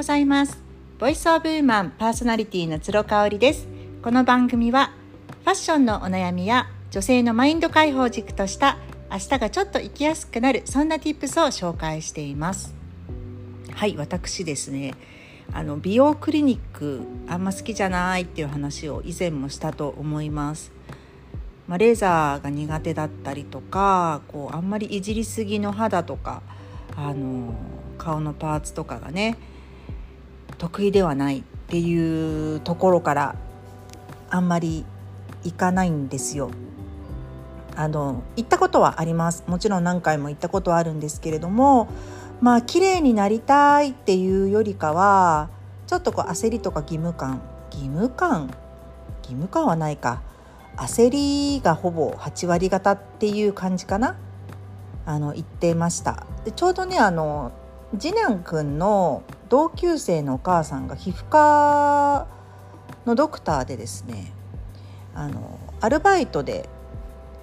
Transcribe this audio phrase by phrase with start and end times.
[0.00, 0.56] ございます。
[0.98, 3.68] ボイスオブウーマンパーソナリティの鶴香織です。
[4.00, 4.94] この番組は
[5.44, 8.78] ファッションのお悩みや女性のマインド解放軸とした
[9.10, 12.74] 明日がちょっと生きやすくなるそんな tips を紹介しています。
[13.74, 14.94] はい私ですね。
[15.52, 20.72] あの美容クリニックあんま好きじゃないっていう話を以前もしたと思います。
[21.68, 26.40] まあ、レーザーが苦手だったりとかこうあんまりいじりすぎの肌とか
[26.96, 27.52] あの
[27.98, 29.36] 顔のパーツとかがね
[30.60, 33.34] 得意ではないっていうところから
[34.28, 34.84] あんまり
[35.42, 36.50] 行かないんですよ。
[37.74, 39.42] あの行ったことはあります。
[39.46, 41.88] もちろん何回も行ったことはあるんですけれども
[42.42, 45.48] まあ綺麗になりたいっていうよりかは
[45.86, 47.40] ちょっとこう焦りとか義務感
[47.72, 48.48] 義務感？
[49.22, 50.20] 義務感はないか。
[50.76, 54.16] 焦りがほぼ8割方っていう感じかな？
[55.06, 56.26] あの言ってました。
[56.44, 57.52] でちょうどねあの
[57.98, 62.26] 次男くんの同級生のお母さんが皮膚科
[63.04, 64.32] のドクターでですね
[65.14, 66.68] あのアルバイトで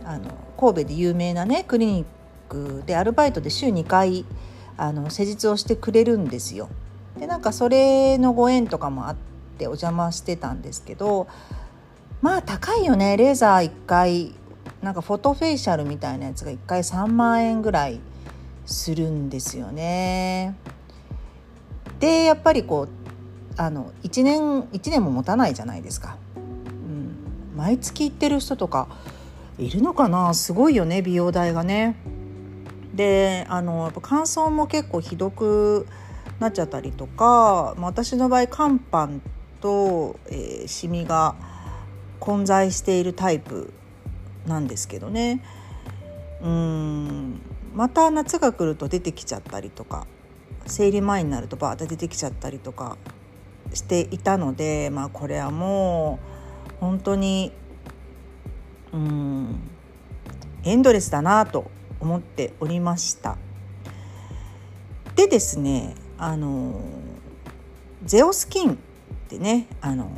[0.06, 2.06] あの神戸で有名なねクリニッ
[2.50, 4.26] クでアルバイトで週2回
[4.78, 6.70] あの施術をしてくれるんですよ。
[7.20, 9.16] でなんかそれのご縁とかもあっ
[9.58, 11.28] てお邪魔してたんですけど
[12.22, 14.36] まあ高いよねレーザー1回
[14.82, 18.00] なんかフォトフェイシャルみたいなやつが1回3万円ぐらい
[18.68, 20.56] するんですよね。
[22.00, 22.90] でやっぱりこう
[23.60, 26.18] あの1年1年も持たないじゃないですか。
[26.36, 28.88] うん、毎月行ってる人とか
[29.58, 30.34] いるのかな？
[30.36, 31.96] すごいよね美容代がね。
[32.94, 35.88] であのやっぱ乾燥も結構ひどく
[36.40, 39.22] なっちゃったりとか、まあ、私の場合乾パン
[39.62, 41.36] と、えー、シミが
[42.20, 43.74] 混在しているタイプ
[44.46, 45.44] なんですけどね
[46.42, 47.42] うん
[47.74, 50.08] また夏が来ると出てきちゃったりとか
[50.66, 52.98] 生理前になるとバーッと出てきちゃったりとか
[53.74, 56.20] していたのでまあこれはも
[56.78, 57.52] う本当に
[58.94, 59.60] うん
[60.64, 63.38] エンドレスだなと思っておりました。
[65.16, 66.80] でですねあの
[68.04, 68.76] ゼオスキンっ
[69.30, 70.12] てねあの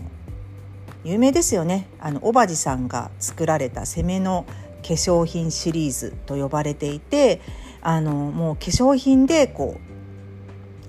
[1.04, 4.46] 有名ですよねあの小バジさんが作られた攻めの
[4.90, 7.42] 化粧品シリーズと呼ばれていて
[7.82, 9.90] あのもう化粧品でこう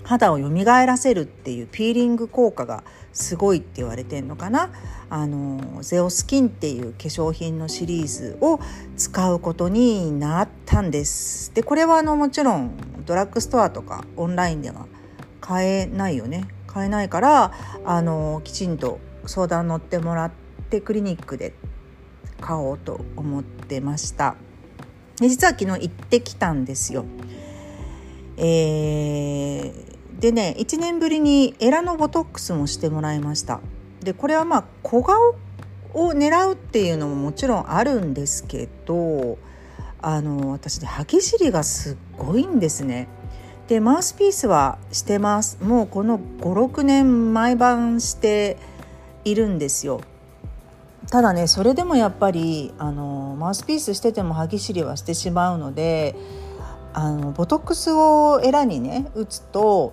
[0.08, 4.72] 肌を蘇らせるっていうピーリング効果がすごいって言われてんのかな。
[5.10, 8.60] あのゼオスキンっていう化粧品のシリーズを
[8.96, 11.52] 使うことになったんです。
[11.54, 12.72] でこれはあのもちろん
[13.04, 14.86] ドラッグストアとかオンラインでは
[15.40, 16.48] 買えないよね。
[16.66, 17.52] 買えないから
[17.84, 20.30] あのきちんと相談乗ってもらっ
[20.70, 21.52] てクリニックで
[22.40, 24.36] 買おうと思ってました。
[25.20, 27.04] で実は昨日行ってきたんですよ。
[28.36, 33.60] えー、でね1年ぶりにエラのボトックスもしてもらいました。
[34.00, 35.34] でこれはまあ小顔
[35.92, 39.38] を狙うっていうのももちろんあるんですけど
[40.00, 43.08] あの私ね歯ぎしりがすっごいんですね。
[43.68, 45.58] でマウスピースはしてます。
[45.62, 48.56] もうこの56年毎晩して
[49.24, 50.00] いるんですよ。
[51.10, 56.14] ただねそれでもやっぱりあのマウスピースしてても歯ぎしりはしてしまうので
[56.92, 59.92] あのボトックスをエラにね打つと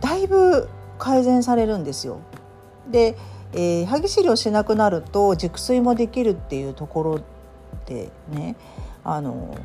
[0.00, 0.68] だいぶ
[0.98, 2.20] 改善されるんですよ。
[2.90, 3.16] で、
[3.52, 7.20] えー、歯ぎしりをしなくなると熟睡もできるっていうところ
[7.86, 8.56] でね
[9.02, 9.56] あの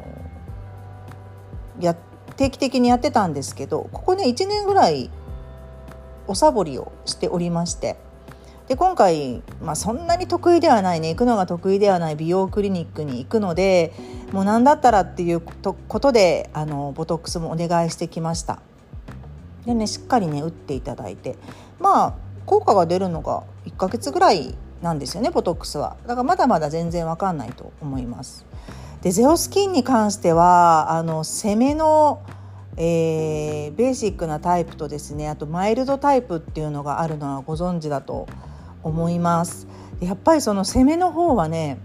[1.80, 1.96] や
[2.36, 5.10] 定期的にやってたんですけどここね1年ぐらい
[6.28, 7.98] おサボりをしておりまして
[8.70, 13.92] で今回、まあ、そんなに得意ではないね行くのが得意ではない美容クリニックに行くので
[14.32, 18.62] もう何だったらっていうことであのボトックスもお願いしてきました。
[19.66, 21.36] でねしっかりね打っていただいて。
[21.80, 22.14] まあ
[22.46, 25.98] 効果が出るのが1ヶ月ぐらいなんですよねボトックスは。
[26.04, 28.46] だからまだまだ全然わかんないと思います。
[29.02, 32.22] でゼオスキンに関してはあの攻めの
[32.78, 38.49] えー、ベーシックなタイプとですねあとマイルドタイプっていうのがあるのはご存知だと思います
[38.84, 39.68] 思います。
[40.00, 41.80] やっぱりその攻めの方はね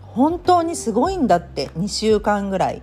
[0.00, 2.82] 本当にすごいんだって2週間ぐらい。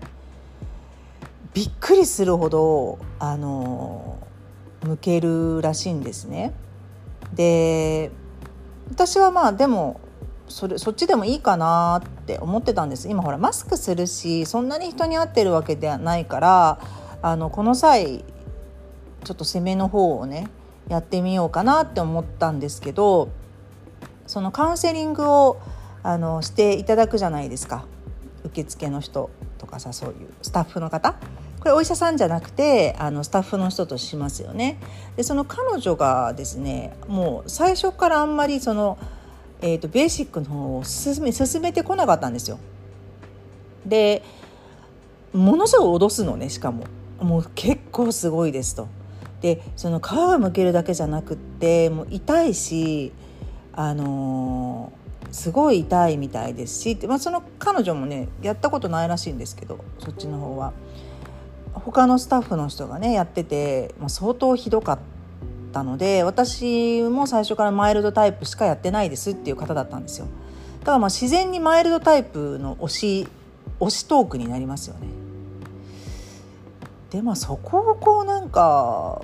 [1.53, 4.17] びっくりするほどあの
[4.83, 6.53] 向けるらしいんですね。
[7.33, 8.11] で
[8.89, 9.99] 私はまあでも
[10.47, 13.07] それそっちでもいいかなって思ってたんです。
[13.07, 16.79] 今ほらマスクするしそんなに人に会ってるわけではないから
[17.21, 18.25] あのこの際
[19.23, 20.47] ちょっと攻めの方をね
[20.89, 23.29] やってみようかなって思ったんですけど
[24.27, 25.61] そのカウンセリングを
[26.03, 27.85] あのしていただくじゃないですか
[28.43, 31.15] 受付の人とかさそういうスタッフの方
[31.59, 34.79] これお医者さんじゃなくてあのスタッフの人としますよね。
[35.15, 38.97] でその彼女がですねもう最初からあんまりその、
[39.61, 42.59] えーと、ベーシックの方を進め進めてこなかったんですよ。
[43.85, 44.23] で
[45.31, 46.83] ものすごい脅すのねしかも
[47.21, 48.89] もう結構すごいですと。
[49.43, 53.11] でその皮がむけるだけじゃなくってもう痛いし
[53.73, 60.73] あのー、すごい痛いみたいですし、まあ、その彼女もねやったことないらしいんですけどそっちの方は。
[61.73, 64.99] 他のスタッフの人がねやってて、まあ、相当ひどかっ
[65.73, 70.27] たので私も最初からマイルドタイプしかやってないですっていう方だったんですよ。
[70.81, 73.27] だからまあ自然にマイルドタイプの推し
[73.79, 75.07] 推しトークになりますよね。
[77.09, 79.21] でまあそこをこうなんか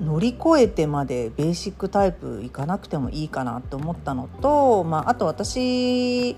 [0.00, 6.36] 乗り越えてまでベーシックタイプいかなくてもいいかなと思ったのと、まあ、あと私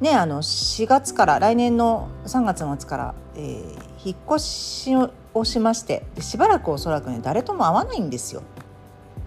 [0.00, 4.92] ねあの4月から来年の3月末から、えー、引っ越し
[5.34, 8.42] をしましてでしばらくおそらくね誰とも会わないんですよ。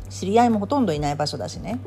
[0.10, 1.80] 知り合いもほとんどいない場所だしね。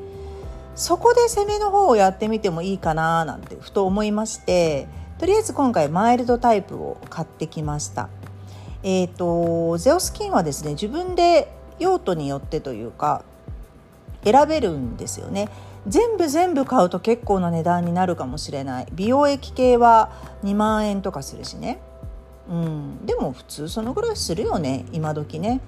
[0.75, 4.89] そこで攻めの方をやってみてもいいかななんてふと思いまして
[5.19, 8.09] とりあえず今回マイルドタイプを買ってきました。
[8.83, 13.25] え、ー、とゼオスキンはですね自分で用途によってというか
[14.25, 15.49] 選べるんですよね
[15.87, 20.11] 全部全部買うと結構な値段になるかもしれない美容液系は
[20.45, 21.81] 2万円とかするしね
[22.49, 25.61] うん、でも普通そのぐらいするよね今時ね。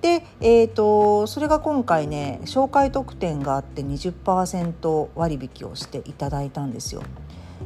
[0.00, 7.02] で、えーと、それが今回ね紹介特典があって20%割引をしていただいたんですよ。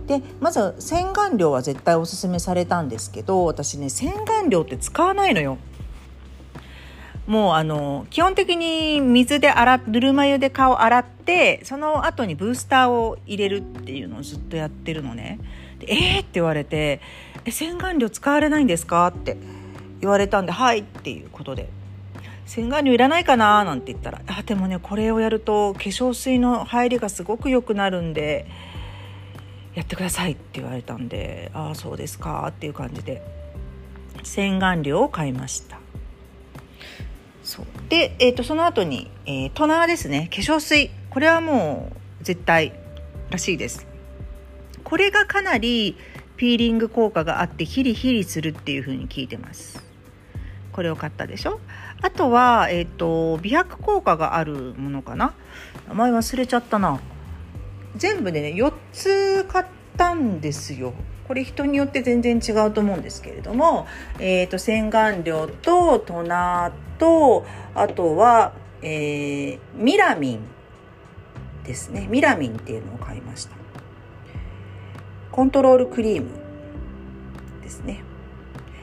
[0.06, 5.56] でまず洗顔料は絶対おすすめされたんですけど私ね洗顔料って使わないのよ。
[7.26, 15.40] もうあの基本的に水で洗ぬるま湯で顔洗ってその後にブースターを入れるっていうのをずっとやってるのね。
[15.80, 16.20] でえー？
[16.20, 17.00] って言われて
[17.44, 19.36] 「え洗顔料使われないんですか?」って
[20.00, 21.68] 言われたんで「はい」っていうことで
[22.46, 28.46] 「洗顔料いらないかな?」なんて言ったら「あでもねこれをやると化粧水の入りがすごく良くなるんで
[29.74, 33.20] やってください」って言われたんで「ああそうですか」っていう感じで
[34.22, 35.78] 洗顔料を買いました。
[37.46, 37.66] そう。
[37.88, 40.28] で、えーと、その後に、えー、トナーですね。
[40.34, 40.90] 化粧水。
[41.10, 42.72] これはもう絶対
[43.30, 43.86] らしいです。
[44.82, 45.96] これがかなり
[46.36, 49.80] ピーリング効果があってヒリヒリするっていう風に聞いてます。
[50.72, 51.60] これを買ったでしょ？
[52.02, 55.32] あとは、えっ、ー、と美白効果があるものかな？
[55.88, 57.00] 名前忘れちゃったな。
[57.94, 59.66] 全部でね4つ買っ
[59.96, 60.92] たんですよ。
[61.26, 63.86] これ人によって全然違うと思うんですけれども、
[64.18, 67.44] えーと、洗顔料とトナーと
[67.74, 68.52] あとは、
[68.82, 70.40] えー、ミラミン
[71.64, 73.56] ですねミラミンっていうのを買いました
[75.32, 76.28] コントロールクリーム
[77.62, 78.02] ですね。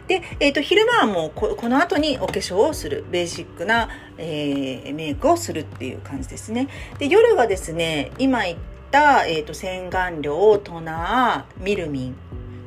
[0.07, 6.67] で、えーと、昼間はもうここの後にお化粧をするベーシックな、えー、メイクをするっていう感じですね。
[6.99, 8.57] で夜はですね今言っ
[8.91, 12.15] た、えーと、洗顔料トナーミルミン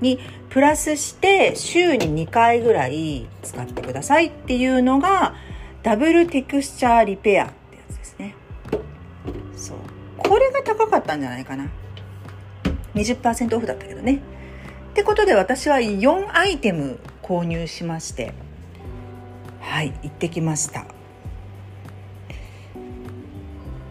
[0.00, 0.19] に
[0.50, 5.34] プラスして週に2回ぐらい使ってくださいっていうのが
[5.82, 8.34] ダブルテクスチャーリペアってやつですね。
[9.56, 9.78] そう
[10.19, 11.69] これが高かったんじゃないかな。
[12.94, 14.20] 20%オフだったけどね。
[14.96, 18.32] ってことで私は4アイテム購入しまして
[19.61, 20.87] はい行ってきました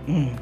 [0.08, 0.36] うん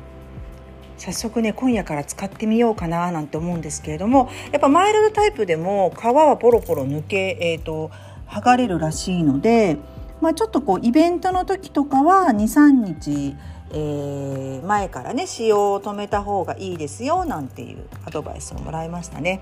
[1.04, 7.92] 早速ね今夜から使ってみようかななんて思うんですけれどもやっぱマイルドタイプでも皮はポロポロ抜け、えーと、
[8.26, 9.76] 剥がれるらしいので、
[10.22, 13.36] まあ、ちょっとこうイベントの時とかは23日
[13.76, 19.42] えー、前からね使用を止めた方がいいですよなんていうアドバイスをもらいましたね。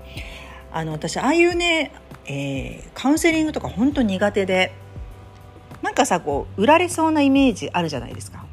[0.72, 1.92] あの私ああいうね、
[2.24, 4.72] えー、カウンセリングとか本当苦手で
[5.82, 8.46] なんかさこう売られそうなイメージあるじゃないですか。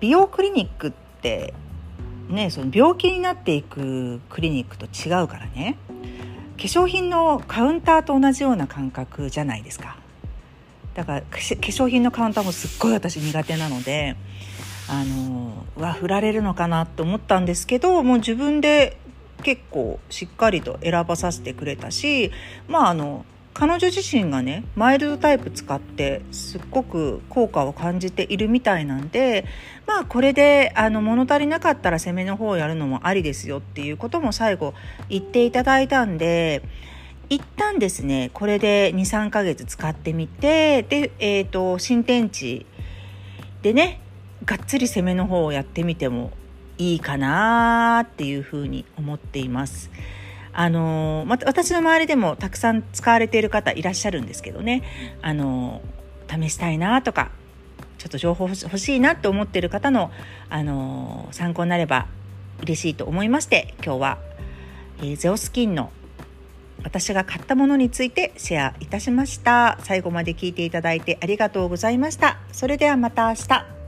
[0.00, 1.54] 美容クリニックって
[2.28, 5.76] ねその病気になっていくクリニックと違うからね
[6.56, 9.96] 化粧品のカウンターと同じような感覚じゃないですか。
[10.92, 14.16] だから化粧品のカウンターもすっごい私苦手なので
[14.88, 18.98] あのは振られるのかなと思ったんですけどもう自分で
[19.42, 22.32] 結構しっかりと選ばさせてくれたし
[22.68, 29.44] まああの彼女自身がねマイルドタイプ使ってすっごく効果を感じているみたいなんで
[29.86, 34.74] まあこれであの物足りなかったら攻めの方をやるのもありですよっていうことも最後
[35.08, 36.62] 言っていただいたんで
[37.28, 42.66] 一旦ですねこれで23ヶ月使ってみてで、えーと、新天地
[43.62, 44.00] でね
[44.44, 46.32] がっつり攻めの方をやってみても
[46.78, 49.90] いいかなっていうふうに思っています。
[50.52, 54.82] あのま、私の周りでもたくさん使われている方いらっしゃるんですけどね、
[55.22, 55.80] あの
[56.28, 57.30] 試したいなとか
[57.98, 60.10] ちょっと情報欲しいなと思っている方の、
[60.48, 62.06] あの参考になれば
[62.62, 64.18] 嬉しいと思いまして今日は、
[64.98, 65.92] えー、ゼオスキンの
[66.82, 69.78] 私が買ったものについてシェアいたしました。
[69.82, 72.38] 最後まで聞いていただいてありがとうございました。
[72.52, 73.79] それではまた明日。